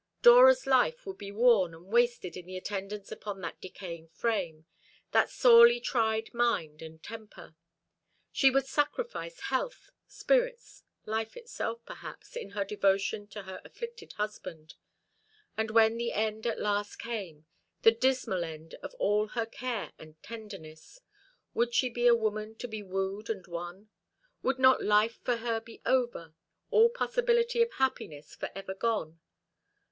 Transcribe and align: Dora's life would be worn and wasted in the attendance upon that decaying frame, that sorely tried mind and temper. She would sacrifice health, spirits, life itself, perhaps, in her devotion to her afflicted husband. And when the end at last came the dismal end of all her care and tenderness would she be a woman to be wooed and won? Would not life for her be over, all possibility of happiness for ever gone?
Dora's 0.23 0.65
life 0.65 1.05
would 1.05 1.19
be 1.19 1.31
worn 1.31 1.75
and 1.75 1.85
wasted 1.85 2.35
in 2.35 2.47
the 2.47 2.57
attendance 2.57 3.11
upon 3.11 3.41
that 3.41 3.61
decaying 3.61 4.07
frame, 4.07 4.65
that 5.11 5.29
sorely 5.29 5.79
tried 5.79 6.33
mind 6.33 6.81
and 6.81 7.03
temper. 7.03 7.53
She 8.31 8.49
would 8.49 8.65
sacrifice 8.65 9.39
health, 9.39 9.91
spirits, 10.07 10.81
life 11.05 11.37
itself, 11.37 11.85
perhaps, 11.85 12.35
in 12.35 12.49
her 12.57 12.65
devotion 12.65 13.27
to 13.27 13.43
her 13.43 13.61
afflicted 13.63 14.13
husband. 14.13 14.73
And 15.55 15.69
when 15.69 15.97
the 15.97 16.13
end 16.13 16.47
at 16.47 16.59
last 16.59 16.95
came 16.95 17.45
the 17.83 17.91
dismal 17.91 18.43
end 18.43 18.73
of 18.81 18.95
all 18.95 19.27
her 19.27 19.45
care 19.45 19.93
and 19.99 20.15
tenderness 20.23 21.01
would 21.53 21.75
she 21.75 21.89
be 21.89 22.07
a 22.07 22.15
woman 22.15 22.55
to 22.55 22.67
be 22.67 22.81
wooed 22.81 23.29
and 23.29 23.45
won? 23.45 23.89
Would 24.41 24.57
not 24.57 24.83
life 24.83 25.19
for 25.23 25.35
her 25.35 25.59
be 25.59 25.79
over, 25.85 26.33
all 26.71 26.89
possibility 26.89 27.61
of 27.61 27.73
happiness 27.73 28.33
for 28.35 28.49
ever 28.55 28.73
gone? 28.73 29.19